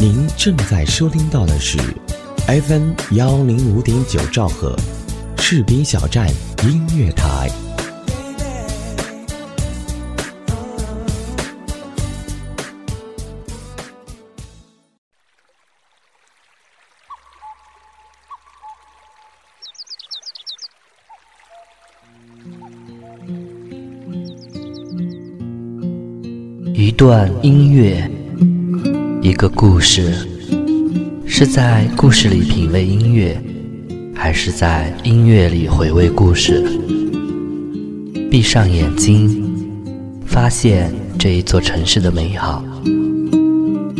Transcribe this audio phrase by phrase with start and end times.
[0.00, 1.76] 您正在收听到的是
[2.46, 4.76] FM 幺零五点九兆赫，
[5.38, 6.28] 士兵小站
[6.62, 7.50] 音乐台。
[26.72, 28.08] 一段音乐，
[29.20, 30.14] 一个故事，
[31.26, 33.36] 是在故事里品味音乐，
[34.14, 36.64] 还是在音乐里回味故事？
[38.30, 39.42] 闭上眼睛，
[40.24, 42.64] 发现这一座城市的美好。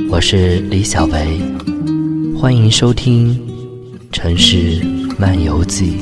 [0.08, 1.40] 我是李小维，
[2.36, 3.34] 欢迎收听
[4.12, 4.80] 《城市
[5.18, 5.96] 漫游记》。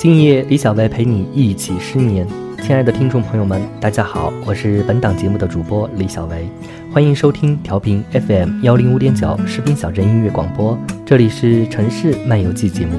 [0.00, 2.26] 今夜，李小薇陪你一起失眠。
[2.62, 6.48] 亲爱的听众朋友们，大家好，我是本档节目的主播李小薇，
[6.90, 12.98] 欢迎收听调频 FM 幺零五点九士兵小镇音乐广播，这里是城市漫游记节目。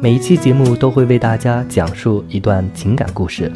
[0.00, 3.52] 每一期节目都会为大家讲述一段情感故事，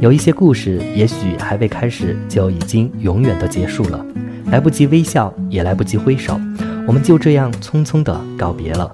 [0.00, 4.04] 有一些故事也许还未开始就已经永远的结束了，
[4.46, 6.40] 来不及微笑，也来不及挥手，
[6.88, 8.92] 我们就这样匆匆的告别了。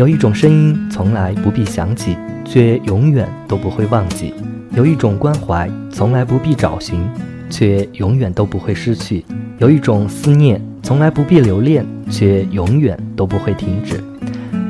[0.00, 4.32] 有一种声音从来不必想起，却永远都不会忘记；
[4.74, 7.06] 有一种关怀从来不必找寻，
[7.50, 9.22] 却永远都不会失去；
[9.58, 14.02] 有一种思念从来不必留恋，却永远都不会停止。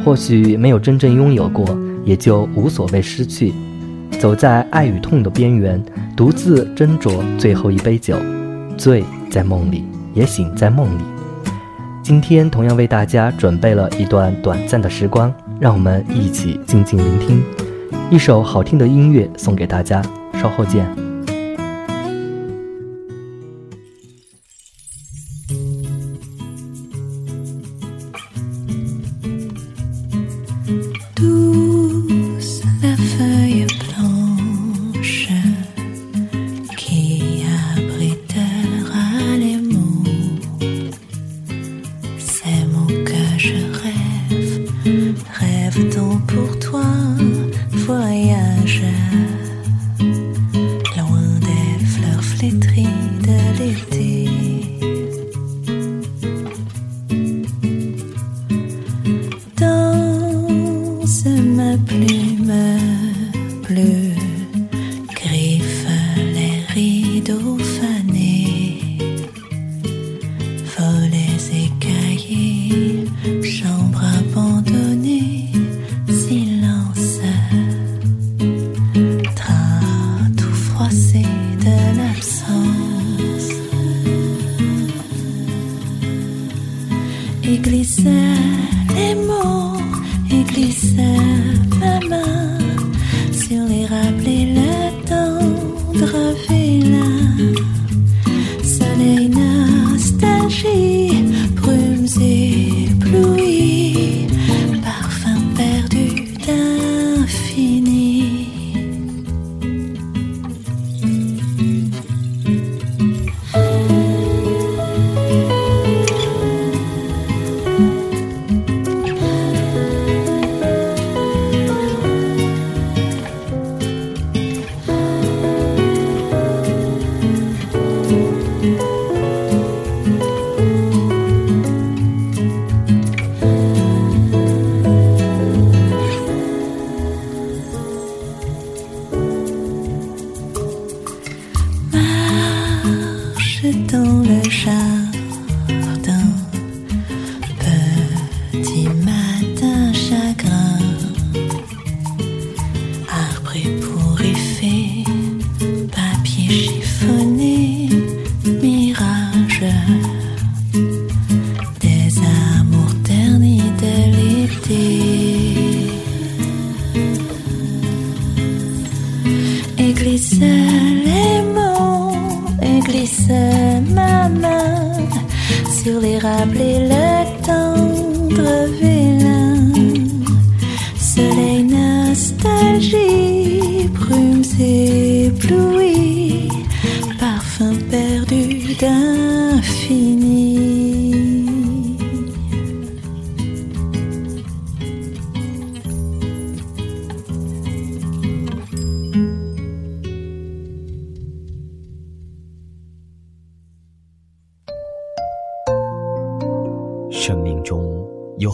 [0.05, 3.55] 或许没有真正拥有过，也就无所谓失去。
[4.19, 5.81] 走在爱与痛的边缘，
[6.17, 8.17] 独自斟酌最后一杯酒，
[8.77, 11.03] 醉在梦里，也醒在梦里。
[12.11, 17.41] 今天同样为大家准备了一段短暂的时光，让我们一起静静聆听
[18.11, 20.03] 一首好听的音乐，送给大家。
[20.35, 21.00] 稍后见。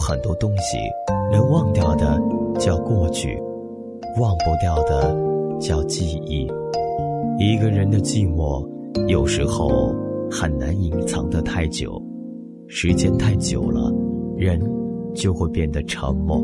[0.07, 0.77] 很多东西，
[1.29, 2.17] 能忘掉的
[2.57, 3.37] 叫过去，
[4.21, 5.13] 忘不掉的
[5.59, 6.47] 叫记忆。
[7.37, 8.65] 一个人的寂寞，
[9.09, 9.93] 有时候
[10.31, 12.01] 很难隐藏得太久，
[12.69, 13.93] 时间太久了，
[14.37, 14.57] 人
[15.13, 16.41] 就会变得沉默。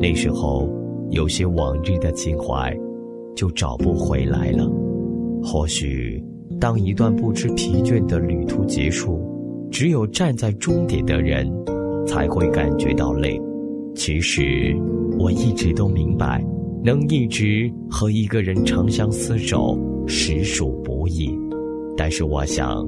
[0.00, 0.68] 那时候，
[1.08, 2.72] 有些往日的情怀，
[3.34, 4.70] 就找不回来了。
[5.42, 6.24] 或许，
[6.60, 9.20] 当一段不知疲倦的旅途结束，
[9.68, 11.52] 只有站在终点的人，
[12.06, 13.40] 才会感觉到累。
[13.94, 14.76] 其实，
[15.18, 16.42] 我一直都明白，
[16.84, 21.30] 能一直和一个人长相厮守，实属不易。
[21.96, 22.86] 但是，我想，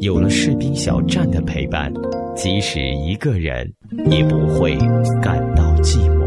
[0.00, 1.92] 有了士兵小站的陪伴，
[2.34, 3.70] 即使一个人，
[4.10, 4.76] 也不会
[5.20, 6.24] 感到寂寞。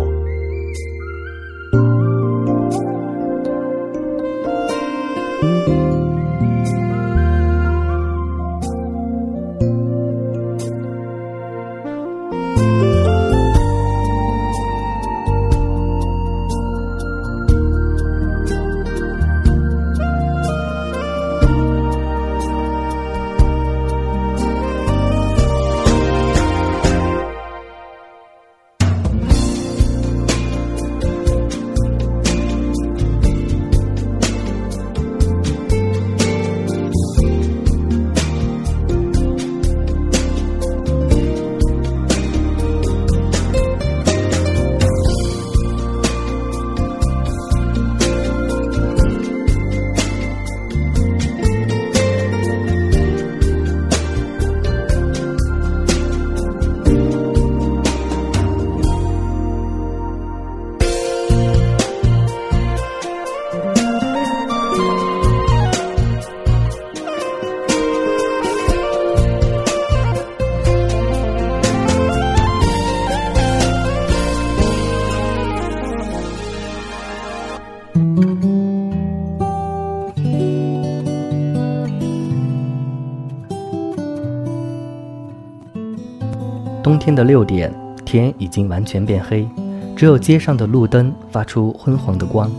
[87.07, 87.73] 天的六点，
[88.03, 89.47] 天已经完全变黑，
[89.95, 92.51] 只有街上的路灯发出昏黄的光。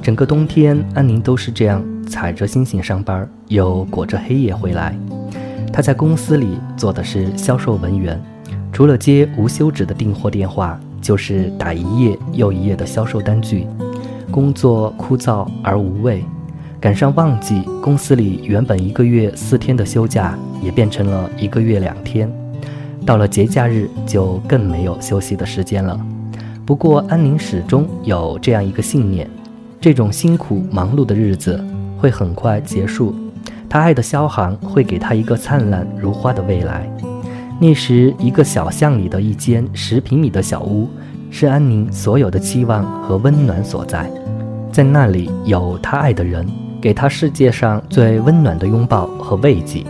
[0.00, 4.96] 整个冬天，安宁都是这样踩着星星上班，又裹着黑夜回来。
[5.72, 8.22] 他在公司里做的是销售文员，
[8.72, 13.66] 除了接无休止的订货电话，就是打一页又一页的销售单据，
[14.30, 16.24] 工作枯燥而无味。
[16.80, 22.32] 赶上旺季，公司里原本一个月四天的休假，也变成了一个月两天。
[23.04, 25.98] 到了节假日，就更没有休息的时间了。
[26.64, 29.28] 不过，安宁始终有这样一个信念：
[29.80, 31.62] 这种辛苦忙碌的日子
[31.98, 33.14] 会很快结束。
[33.68, 36.88] 他爱的萧航会给他一个灿烂如花的未来。
[37.60, 40.88] 那时，一个小巷里的一间十平米的小屋，
[41.30, 44.10] 是安宁所有的期望和温暖所在。
[44.72, 46.46] 在那里，有他爱的人，
[46.80, 49.84] 给他世界上最温暖的拥抱和慰藉。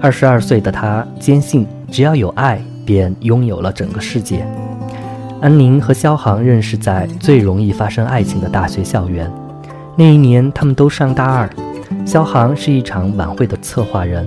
[0.00, 1.66] 二十二岁的他坚信。
[1.90, 4.46] 只要有爱，便拥有了整个世界。
[5.40, 9.30] 安宁和肖航认识在最容易发生爱情的大学校园。
[9.96, 11.48] 那一年，他们都上大二。
[12.04, 14.26] 肖航是一场晚会的策划人，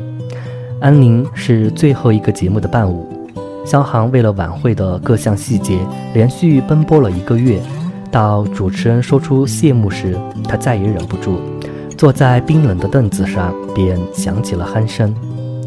[0.80, 3.08] 安宁是最后一个节目的伴舞。
[3.66, 5.80] 肖航为了晚会的各项细节，
[6.14, 7.60] 连续奔波了一个月。
[8.12, 11.40] 到主持人说出谢幕时，他再也忍不住，
[11.96, 15.14] 坐在冰冷的凳子上，便响起了鼾声。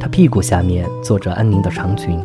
[0.02, 2.18] 他屁股下面坐着安宁的长裙，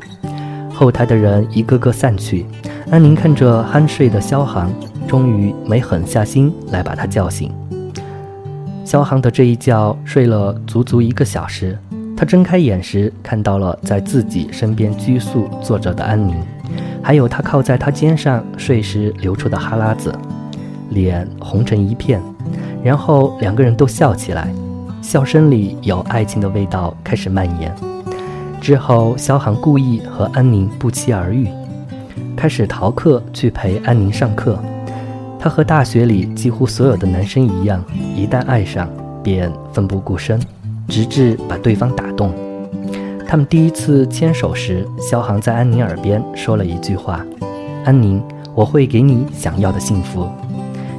[0.74, 2.44] 后台的人一个个散去。
[2.90, 4.74] 安宁看着酣睡的萧航，
[5.08, 7.54] 终于没狠下心来把他叫醒。
[8.84, 11.78] 萧航的这一觉睡了足足一个小时，
[12.18, 16.36] 他睁开眼时看到了在自己身边拘束坐着的安宁，
[17.04, 20.12] 还有他靠在他肩上睡时流出的哈喇子，
[20.90, 22.20] 脸红成一片，
[22.84, 24.48] 然后两个人都笑起来。
[25.08, 27.74] 笑声里有爱情的味道开始蔓延。
[28.60, 31.48] 之后，萧寒故意和安宁不期而遇，
[32.36, 34.60] 开始逃课去陪安宁上课。
[35.40, 37.82] 他和大学里几乎所有的男生一样，
[38.18, 38.90] 一旦爱上
[39.24, 40.38] 便奋不顾身，
[40.90, 42.34] 直至把对方打动。
[43.26, 47.26] 他们第一次牵手时，萧寒在安宁耳边说了一句话
[47.88, 48.22] ：“安宁，
[48.54, 50.28] 我会给你想要的幸福。”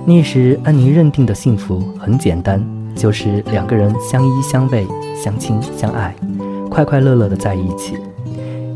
[0.07, 2.78] 那时，安宁认定的幸福很简单。
[2.99, 4.85] 就是两个人相依相偎、
[5.17, 6.13] 相亲相爱，
[6.69, 7.97] 快快乐乐的在一起。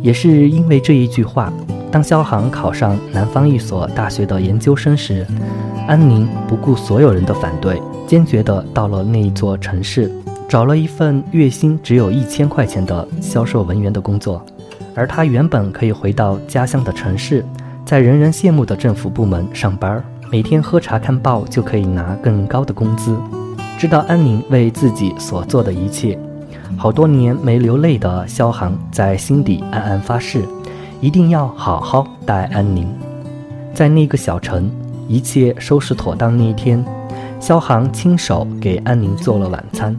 [0.01, 1.53] 也是因为这一句话，
[1.91, 5.27] 当肖航考上南方一所大学的研究生时，
[5.89, 10.11] 安宁不顾所有人的反对，坚决的到了那一座城市，
[10.49, 14.41] 找了一份月薪只有一千块钱的销售文员的工作。
[14.95, 17.45] 而他原本可以回到家乡的城市，
[17.85, 23.17] 在人人羡慕的政府部门上班，每天喝茶看报就可以拿更高的工资。
[23.83, 26.17] 知道安宁为自己所做的一切，
[26.77, 30.45] 好多年没流泪的萧航在心底暗暗发誓，
[31.01, 32.87] 一定要好好待安宁。
[33.75, 34.71] 在那个小城，
[35.09, 36.85] 一切收拾妥当那一天，
[37.41, 39.99] 萧航亲手给安宁做了晚餐，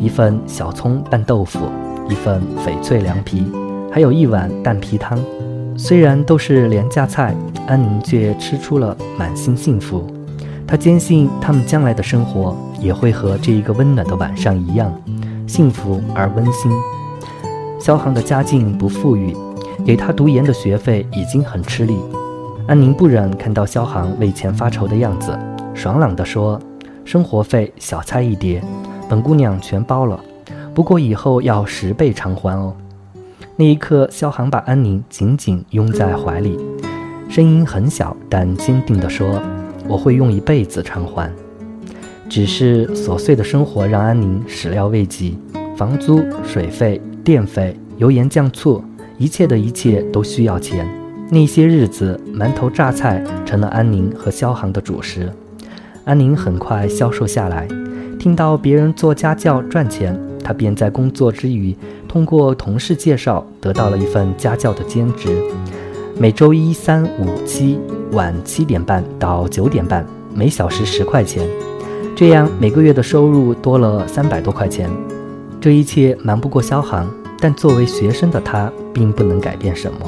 [0.00, 1.60] 一份小葱拌豆腐，
[2.08, 3.46] 一份翡翠凉皮。
[3.92, 5.16] 还有一碗蛋皮汤，
[5.76, 7.32] 虽然都是廉价菜，
[7.68, 10.04] 安宁却吃出了满心幸福。
[10.66, 14.92] 他坚信他们将来的生活也会和这一个温暖的晚上一样，
[15.46, 16.72] 幸福而温馨。
[17.78, 19.36] 萧航的家境不富裕，
[19.84, 21.98] 给他读研的学费已经很吃力。
[22.66, 25.38] 安宁不忍看到萧航为钱发愁的样子，
[25.74, 26.58] 爽朗地说
[27.04, 28.62] ：“生活费小菜一碟，
[29.06, 30.18] 本姑娘全包了，
[30.72, 32.74] 不过以后要十倍偿还哦。”
[33.56, 36.58] 那一刻，萧航把安宁紧紧拥在怀里，
[37.28, 39.40] 声音很小，但坚定地说
[39.88, 41.30] ：“我会用一辈子偿还。”
[42.28, 45.38] 只是琐碎的生活让安宁始料未及，
[45.76, 48.82] 房租、水费、电费、油盐酱醋，
[49.18, 50.88] 一切的一切都需要钱。
[51.30, 55.30] 那些日子，馒头榨菜成了安宁和萧航的主食。
[56.04, 57.68] 安宁很快消瘦下来，
[58.18, 61.74] 听到别人做家教赚钱，他便在工作之余。
[62.08, 65.28] 通过同事介绍，得到了一份家教的兼职，
[66.16, 67.78] 每周一、三、五、七
[68.12, 71.46] 晚七点半到九点半，每小时十块钱，
[72.14, 74.88] 这样每个月的收入多了三百多块钱。
[75.60, 79.98] 这一切瞒不过萧航，但作为学生的他并不能改变什么。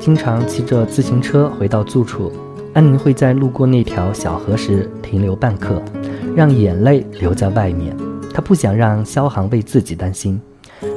[0.00, 2.32] 经常骑着自行车回到住处，
[2.74, 5.80] 安宁会在路过那条小河时停留半刻，
[6.34, 7.96] 让眼泪留在外面。
[8.34, 10.40] 他不想让萧航为自己担心。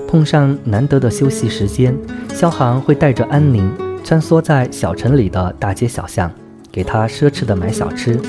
[0.07, 1.95] 碰上难得的休息时间，
[2.33, 3.71] 萧航会带着安宁
[4.03, 6.29] 穿梭在小城里的大街小巷，
[6.71, 8.19] 给他奢侈的买小吃，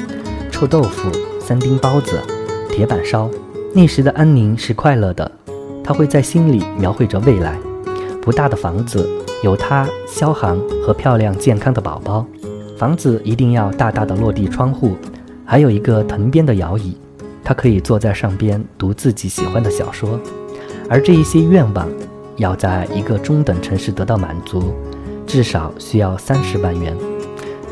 [0.51, 1.11] 臭豆腐、
[1.41, 2.21] 三丁包子、
[2.71, 3.29] 铁板烧。
[3.75, 5.31] 那时的安宁是快乐的，
[5.83, 7.59] 他会在心里描绘着未来：
[8.21, 9.09] 不大的房子，
[9.43, 12.25] 有他、萧航和漂亮健康的宝宝。
[12.77, 14.97] 房子一定要大大的落地窗户，
[15.45, 16.97] 还有一个藤编的摇椅，
[17.43, 20.21] 他可以坐在上边读自己喜欢的小说。
[20.89, 21.89] 而这一些愿望，
[22.37, 24.75] 要在一个中等城市得到满足，
[25.27, 26.97] 至少需要三十万元。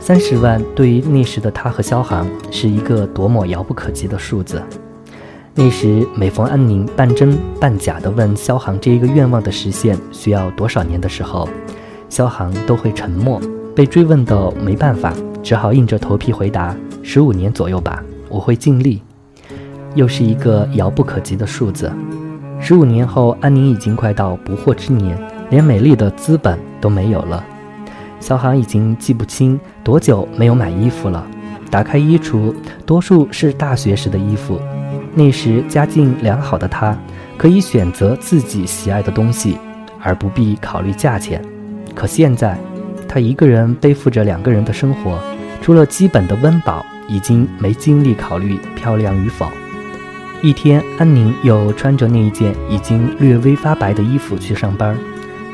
[0.00, 4.62] 三十万对于那时的他和萧航是一个多么遥不可及的数字。
[5.54, 11.48] 那时每逢安宁半真半假地问萧航这一个愿望的实现需要多少年的时候，
[12.08, 13.40] 萧航都会沉默。
[13.74, 19.02] 被追问的没办法，只好硬着头皮回答：十五年左右吧，我会尽力。
[19.94, 21.90] 又是一个遥不可及的数字。
[22.60, 25.18] 十五年后，安宁已经快到不惑之年，
[25.50, 27.44] 连美丽的资本都没有了。
[28.18, 31.26] 小航已经记不清多久没有买衣服了。
[31.70, 32.52] 打开衣橱，
[32.84, 34.60] 多数是大学时的衣服。
[35.14, 36.96] 那时家境良好的他，
[37.36, 39.56] 可以选择自己喜爱的东西，
[40.00, 41.42] 而不必考虑价钱。
[41.94, 42.58] 可现在，
[43.08, 45.18] 他一个人背负着两个人的生活，
[45.62, 49.48] 除了基本的温饱，已经没精力考虑漂亮与否。
[50.42, 54.96] 一天，安宁又穿着那一件已经略微发白的衣服去上班。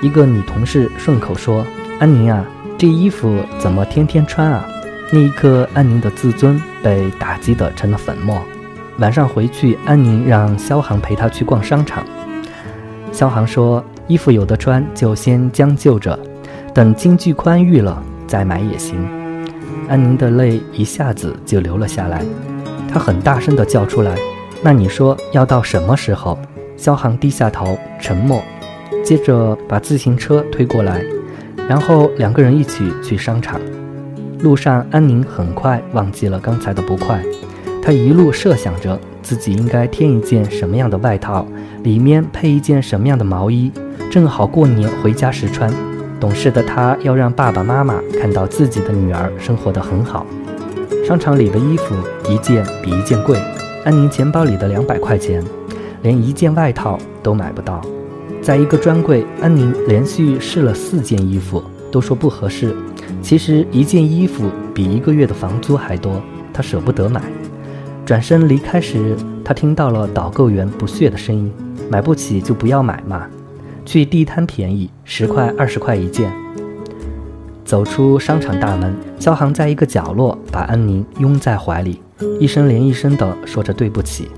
[0.03, 1.65] 一个女同事顺口说
[1.99, 2.45] ：“安宁啊，
[2.77, 4.67] 这衣服怎么天天穿啊？”
[5.13, 8.43] 那一刻，安宁的自尊被打击得成了粉末。
[8.99, 12.05] 晚上回去，安宁让肖航陪她去逛商场。
[13.13, 16.19] 肖航说：“衣服有的穿，就先将就着，
[16.75, 18.99] 等经济宽裕了再买也行。”
[19.89, 22.25] 安宁的泪一下子就流了下来，
[22.93, 24.17] 她很大声地叫出来。
[24.63, 26.39] 那你说要到什么时候？
[26.77, 28.43] 肖航低下头，沉默，
[29.05, 31.05] 接着把自行车推过来，
[31.69, 33.61] 然后两个人一起去商场。
[34.41, 37.23] 路上，安宁很快忘记了刚才的不快，
[37.83, 41.47] 她一路设想着自己应该添一件什么样的外套，
[41.83, 43.73] 里面配一件什么样的毛衣，
[44.11, 45.73] 正好过年回家时穿。
[46.21, 50.27] 懂事的她要让爸爸妈妈看到自己的女儿生活得很好。
[51.07, 51.95] 商场里的衣服
[52.29, 53.39] 一件比一件贵。
[53.85, 55.43] 安宁钱包里的两百块钱，
[56.03, 57.81] 连一件外套都买不到。
[58.47, 61.61] 在一个专柜，安宁连续试了四件衣服，
[61.91, 62.73] 都说不合适。
[63.21, 66.23] 其实一件衣服比一个月的房租还多，
[66.53, 67.21] 她舍不得买。
[68.05, 71.53] 转身离开时，她听到了导购员不屑的声音
[71.91, 73.27] ：“买不起就不要买嘛，
[73.85, 76.33] 去地摊便宜，十块二十块一件。”
[77.67, 82.01] 走出商场大门，肖航在一个角落把安宁拥在怀里。
[82.39, 84.29] 一声连一声地说着对不起，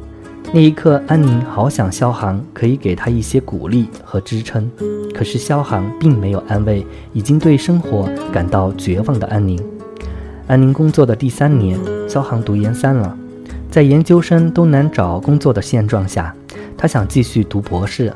[0.50, 4.69] 那一刻，安宁好想萧航可以给他一些鼓励和支撑，
[5.14, 9.62] 可是萧航并没有安慰已经对生活感到绝望的安宁。
[10.47, 11.78] 安宁工作的第三年，
[12.09, 13.14] 萧航读研三了，
[13.71, 16.35] 在研究生都难找工作的现状下，
[16.78, 18.11] 他想继续读博士。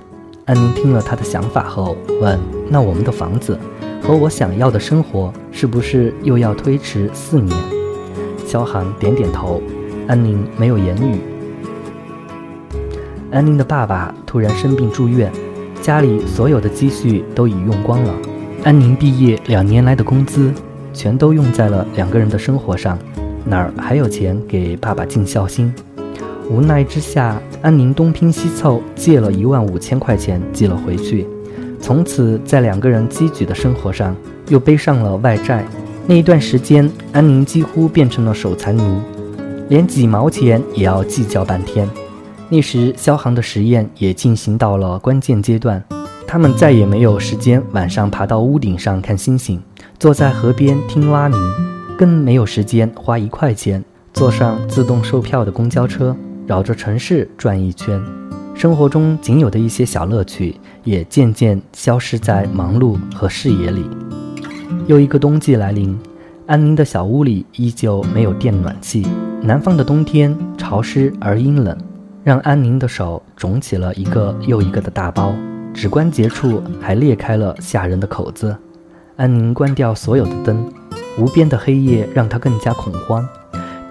[0.47, 3.59] 安宁听了他的想法后，问：“那我们的房子
[4.03, 7.55] 和我想要的生活，是不是又要推迟四年？”
[8.47, 9.63] 萧航点点头，
[10.09, 11.21] 安宁没有言语。
[13.33, 15.33] 安宁的爸爸突然生病住院，
[15.81, 18.15] 家里所有的积蓄都已用光了。
[18.63, 20.53] 安宁毕业两年来的工资，
[20.93, 22.99] 全都用在了两个人的生活上，
[23.47, 25.73] 哪儿还有钱给爸爸尽孝心？
[26.51, 31.27] 无奈之下，安宁东拼西凑借了一万五千块钱寄了回去。
[31.81, 34.15] 从此，在两个人积聚的生活上，
[34.49, 35.65] 又背上了外债。
[36.07, 39.01] 那一段时间，安宁几乎变成了守财奴，
[39.71, 41.89] 连几毛钱也要计较半天。
[42.53, 45.83] 那时，萧航的实验也进行到了关键阶段，
[46.27, 49.59] 他们再也没有时间晚上爬到屋顶上看星星，
[49.99, 51.41] 坐在河边听蛙鸣，
[51.97, 53.83] 更没有时间花一块钱
[54.13, 56.15] 坐上自动售票的公交车
[56.47, 57.99] 绕着城市转一圈。
[58.55, 60.55] 生活中仅有的一些小乐趣
[60.85, 63.83] 也渐渐消失在忙碌和视野里。
[64.87, 65.99] 又一个冬季来临，
[66.47, 69.07] 安宁的小屋里依旧没有电暖气，
[69.41, 71.75] 南方的冬天潮湿而阴冷。
[72.25, 75.35] 让安宁的手肿起了一个又一个的大包，
[75.75, 78.57] 指关节处还裂开了吓人的口子。
[79.17, 80.73] 安宁关掉所有的灯，
[81.19, 83.27] 无边的黑夜让他更加恐慌。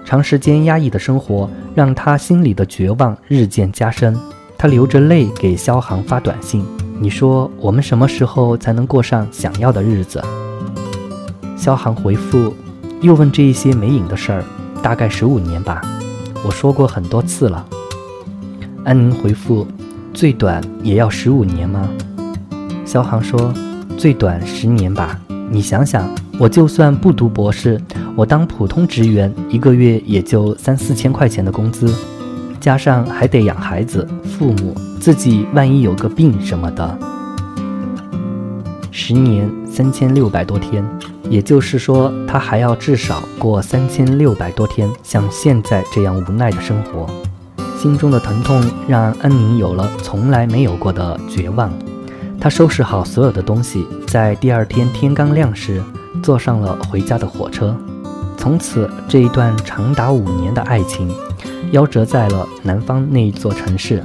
[0.04, 4.16] 长时间压抑的生活让他心里的绝望日渐加深。
[4.56, 6.64] 他流着泪给肖航发短信
[7.00, 10.22] ：“你说我们什么时候才能过上想要的日子？”
[11.56, 12.54] 肖航回复，
[13.00, 14.44] 又问这一些没影的事儿，
[14.82, 15.82] 大概十五年吧。
[16.44, 17.66] 我说过很多次了。
[18.84, 19.66] 安宁回复
[20.12, 21.88] ：“最短也要十五年吗？”
[22.84, 23.52] 肖航说
[23.96, 25.18] ：“最短十年吧。
[25.50, 27.80] 你想想，我就算不读博士，
[28.16, 31.94] 我当普通职员，一个月也就三四千块钱的工资，
[32.58, 36.98] 加上还得养孩子、父母，自己万一有个病什么的，
[38.90, 40.84] 十年三千六百多天，
[41.30, 47.06] 也就是说，他还要至少过三千六百多天，像现在这样无奈的生活。”
[47.82, 51.68] 心中的疼痛让安宁有了从来没有过的绝望。
[52.40, 55.82] 他收拾好所有的东西，在第二天天刚亮时，
[56.22, 57.76] 坐上了回家的火车。
[58.36, 61.12] 从此，这一段长达五年的爱情，
[61.72, 64.00] 夭折在了南方那一座城市。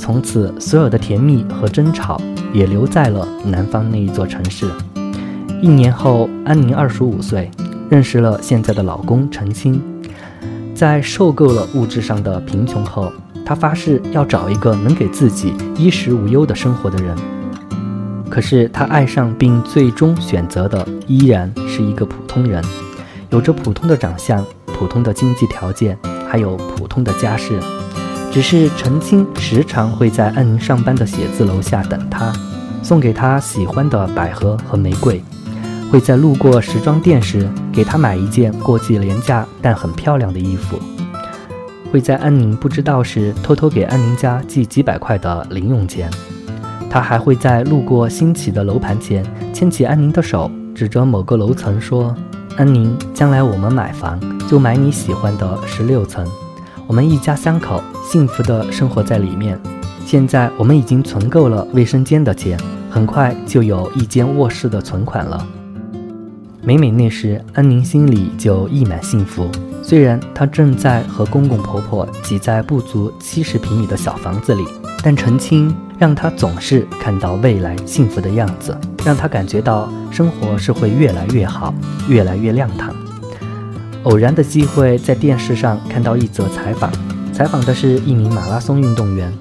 [0.00, 2.20] 从此，所有的甜蜜和争吵
[2.52, 4.68] 也留在了南方那一座城市。
[5.62, 7.48] 一年后，安宁二十五岁，
[7.88, 9.80] 认识了现在的老公陈清。
[10.76, 13.10] 在受够了物质上的贫穷后，
[13.46, 17.16] 他发誓要找一个能给自己衣食无忧的生活的人。
[18.28, 22.62] 可是他爱上并最终选择的依然是一个普通人，
[23.30, 25.96] 有着普通的长相、普通的经济条件，
[26.28, 27.58] 还有普通的家世。
[28.30, 32.30] 只是陈青时常会在安宁上班的写字楼下等他，
[32.82, 35.22] 送给他喜欢的百合和玫瑰。
[35.90, 40.78] 会在路过时装店时给她买一件过季廉价但很漂亮的衣服，
[41.90, 46.10] 会在安宁不知道时偷偷给安宁家寄几百块的零用钱。
[46.88, 52.14] 他还会在路过新起的楼盘前牵起安宁的手，指着某个楼层说
[52.56, 54.18] ：“安宁，将来我们买房
[54.48, 56.26] 就买你喜欢的十六层，
[56.86, 59.60] 我们一家三口幸福的生活在里面。
[60.06, 65.46] 现在我们已经存够了卫生间的钱，很快就有一间卧室的存款了。”
[66.66, 69.48] 每每那时，安宁心里就溢满幸福。
[69.84, 74.64] 虽然她正在和公公婆婆挤在不足七十平米的小房子里，
[75.00, 81.72] 但陈清让她总是看到未来幸福的样子，让她感觉到生活是会越来越好，
[82.08, 82.92] 越来越亮堂。
[84.02, 86.90] 偶然的机会在电视上看到一则采访，
[87.32, 89.32] 采访的是一名马拉松运动员，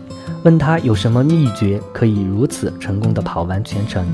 [0.43, 4.05] 问他有什么秘诀可以如此成功的跑完全程。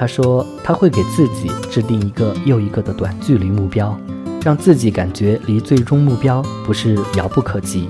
[0.00, 3.94] 他说：“他会给自己制定一个又一个的短距离目标，
[4.42, 7.86] 让自己感觉离最终目标不是遥不可及。”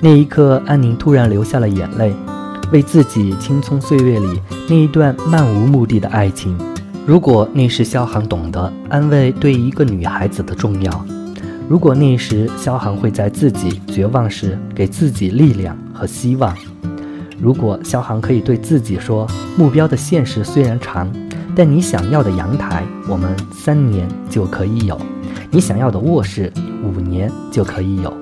[0.00, 2.14] 那一刻，安宁突然流下了眼泪，
[2.72, 6.56] 为自己青葱岁月里那一段漫无目的的爱情。
[7.04, 11.06] 如果那时萧航懂得安慰对一个女孩子的重要，
[11.68, 16.56] 如果那时萧航会在自己绝望时给自己力量和希望，
[17.38, 21.12] 如果萧航可以对自己说：“目标的现实虽然长。”
[21.56, 24.94] 但你想要的阳台，我们三年就可以有；
[25.50, 26.52] 你想要的卧室，
[26.84, 28.12] 五年就可以有。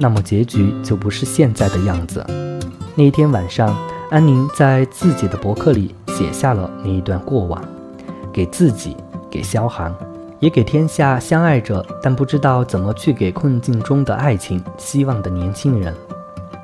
[0.00, 2.24] 那么结局就不是现在的样子。
[2.94, 3.76] 那一天晚上，
[4.10, 7.62] 安宁在自己的博客里写下了那一段过往，
[8.32, 8.96] 给自己，
[9.30, 9.94] 给萧寒，
[10.40, 15.94] 也给天下相爱着但不知道怎么去给困境中的爱情希望的年轻人。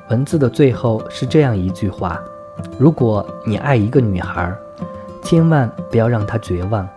[0.09, 2.19] 文字的最后是这样一句话：
[2.79, 4.51] 如果你爱一个女孩，
[5.29, 6.89] 千万不要让他绝望，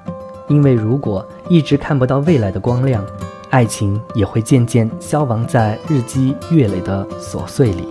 [0.49, 3.05] 因为如果一直看不到未来的光亮。
[3.51, 7.87] 爱情也会渐渐消亡在日积月累的琐碎里。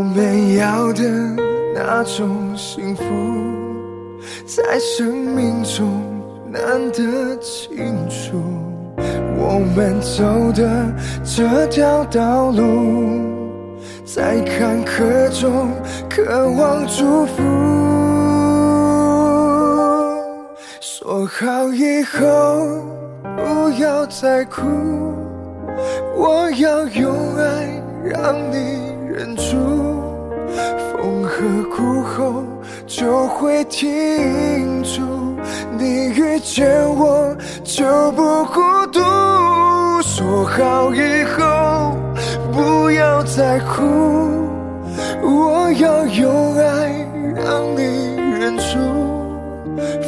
[0.00, 1.02] 我们要的
[1.74, 3.04] 那种幸福，
[4.46, 5.86] 在生命中
[6.50, 8.42] 难得清楚。
[9.36, 10.90] 我们走的
[11.22, 13.20] 这条道路，
[14.06, 15.68] 在坎坷中
[16.08, 17.42] 渴望祝福。
[20.80, 22.18] 说好以后
[23.36, 24.62] 不要再哭，
[26.16, 29.79] 我要用爱让你忍住。
[31.40, 32.44] 刻骨后
[32.86, 35.00] 就会停住，
[35.78, 38.60] 你遇见我就不孤
[38.92, 39.00] 独。
[40.02, 41.96] 说好以后
[42.52, 43.86] 不要再哭，
[45.22, 48.76] 我要用爱让你忍住，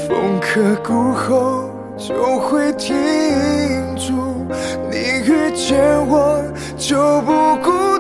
[0.07, 2.95] 风刻骨后就会停
[3.97, 4.13] 住，
[4.91, 6.45] 你遇见我
[6.77, 7.92] 就不孤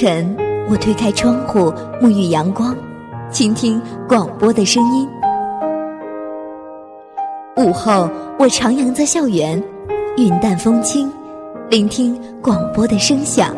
[0.00, 0.32] 晨，
[0.70, 2.72] 我推开窗户，沐浴阳光，
[3.32, 5.08] 倾听广播的声音；
[7.56, 8.08] 午后，
[8.38, 9.60] 我徜徉在校园，
[10.16, 11.10] 云淡风轻，
[11.68, 13.48] 聆听广播的声响；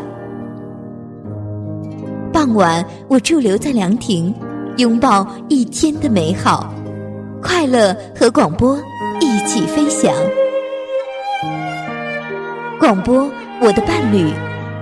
[2.33, 4.35] 傍晚，我驻留在凉亭，
[4.79, 6.73] 拥抱一天的美好，
[7.43, 8.79] 快乐和广播
[9.21, 10.11] 一起飞翔。
[12.79, 14.33] 广播，我的伴侣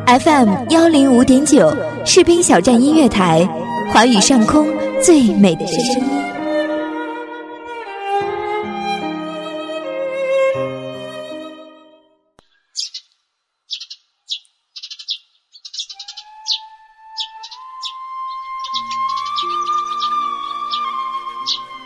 [0.08, 1.70] ，FM 幺零五点九，
[2.02, 3.46] 士兵小站音乐台，
[3.92, 4.66] 华语上空
[5.02, 6.02] 最美的声音。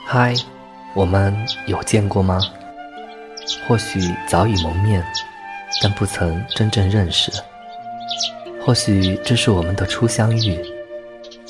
[0.06, 0.32] 嗨，
[0.94, 1.34] 我们
[1.66, 2.38] 有见过吗？
[3.66, 5.04] 或许早已蒙面。
[5.82, 7.32] 但不曾真正认识。
[8.64, 10.56] 或许这是我们的初相遇，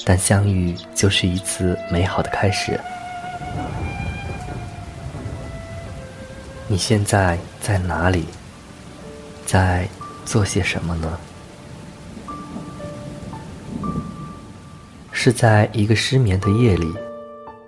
[0.05, 2.81] 但相遇就是一次美好的开始。
[6.67, 8.25] 你现在在哪里？
[9.45, 9.87] 在
[10.25, 11.19] 做些什么呢？
[15.13, 16.91] 是在一个失眠的夜里，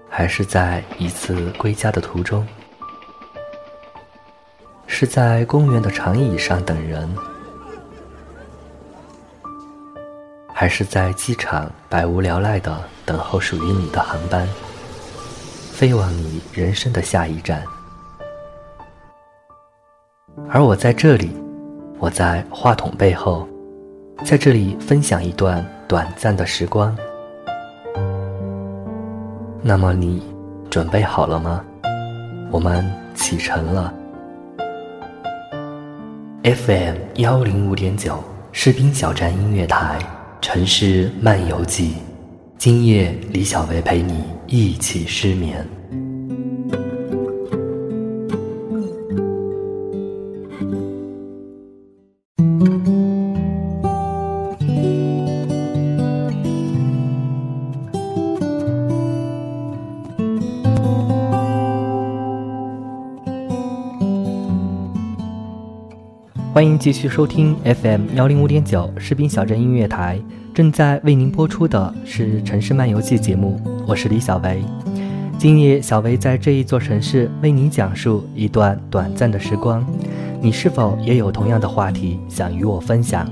[0.08, 2.46] 还是在一次归家的途中？
[4.86, 7.14] 是在公园的长椅上等人，
[10.56, 12.72] 还是在机场百无聊赖的
[13.04, 14.48] 等候属于你的航班，
[15.72, 17.60] 飞往你人生的下一站？
[20.48, 21.36] 而我在这里，
[21.98, 23.48] 我在话筒背后，
[24.24, 26.96] 在这里分享一段短暂的时光。
[29.60, 30.22] 那么你
[30.70, 31.64] 准备好了吗？
[32.52, 33.92] 我们启程了。
[36.44, 39.98] FM 幺零五点九，士兵小站音乐台，
[40.44, 41.94] 城市漫游记。
[42.58, 45.66] 今夜，李小维陪你一起失眠。
[66.54, 70.20] 欢迎继续收听 FM 幺零五点九士兵小镇音乐台，
[70.54, 74.62] 正在为您播出的是《城市漫游记》节目，我是李小维。
[75.36, 79.84] 今夜，小维在这一座城市为你讲述一段短暂的时光。
[80.40, 83.28] 你是否也有同样的话题想与我分享？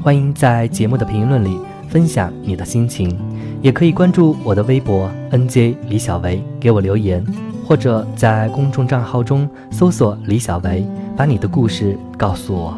[0.00, 1.58] 欢迎在节目的评论里
[1.90, 3.14] 分享你的心情，
[3.60, 7.22] 也可以关注我的微博 NJ 李小维给我留言，
[7.64, 10.84] 或者在公众账号中搜索李小维。
[11.14, 12.76] 把你的故事告诉我。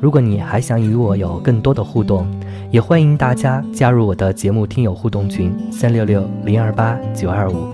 [0.00, 2.26] 如果你还想与我有更多的互动，
[2.70, 7.72] 也欢迎大家加入我的节目听友互动群三六六零二八九二五。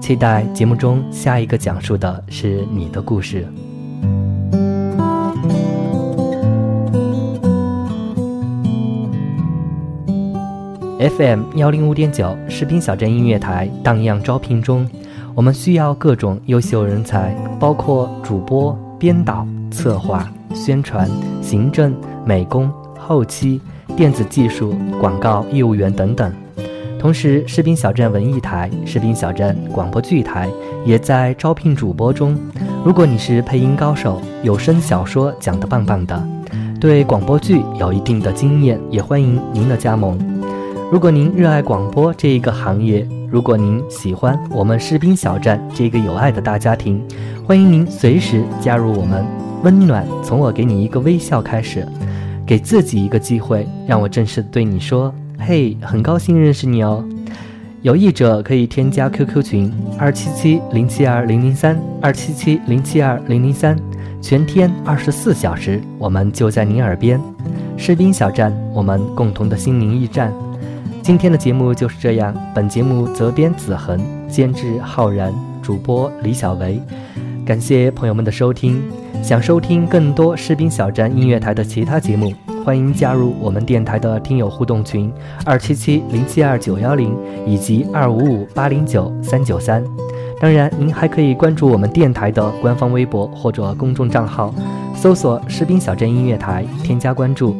[0.00, 3.46] 期待节目中下一个讲述的是你的故事。
[10.98, 14.88] FM 幺零五点九士兵小镇音乐台荡漾招聘中，
[15.40, 18.78] 我们需要各种优秀人才，包括主播。
[18.98, 21.08] 编导、策划、宣传、
[21.40, 23.58] 行政、美工、后期、
[23.96, 26.30] 电子技术、广告业务员等等。
[26.98, 30.46] 同时，士兵小镇文艺台、士兵小镇广播剧台
[30.84, 32.38] 也在招聘主播中。
[32.84, 36.22] 如果你是配音高手，有声小说讲得棒棒的，
[36.78, 40.18] 对广播剧有一定的经验，也欢迎您的加盟。
[40.90, 47.00] 如果您热爱广播这一个行业，如果您喜欢我们士兵小站这个有爱的大家庭。
[47.46, 49.24] 欢迎您随时加入我们，
[49.62, 51.86] 温暖从我给你一个微笑开始，
[52.44, 57.04] 给自己一个机会，让我正式对你说：“嘿，很高兴认识你哦。”
[57.82, 63.76] 有意者可以添加 QQ 群二七七零七二零零三二七七零七二零零三，
[64.20, 67.20] 全天二十四小时，我们就在您耳边。
[67.76, 70.32] 士兵小站，我们共同的心灵驿站。
[71.02, 75.32] 今天的节目就是这样，本节目责编子恒，监制浩然，
[75.62, 76.80] 主播李小维。
[77.44, 78.82] 感谢朋友们的收听，
[79.22, 82.32] 想收听更多士兵小站音乐台的其他节目，
[82.64, 85.10] 欢迎加入我们电台的听友互动群
[85.44, 89.82] 二七七零七二九幺零以及二五五八零九三九三。
[90.38, 94.54] 当然，您还可以关注我们电台的官方微博或者公众账号，
[94.94, 97.56] 搜索“士兵小镇音乐台”，添加关注。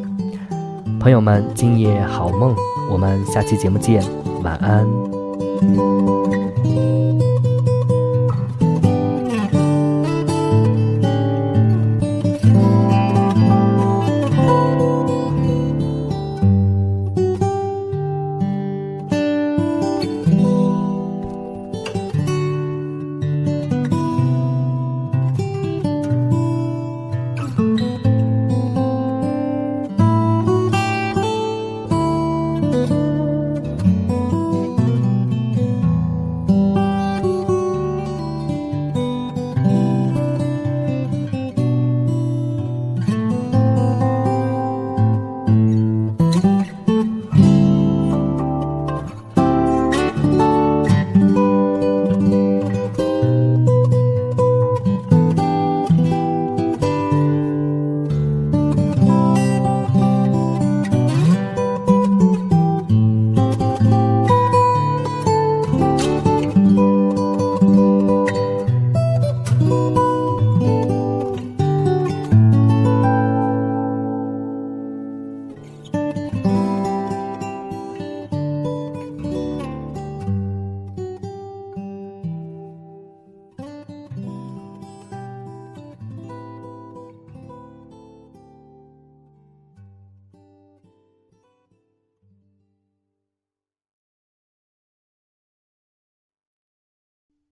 [1.00, 2.55] 朋友们，今夜好梦，
[2.90, 4.03] 我们下期节目见，
[4.42, 4.85] 晚安。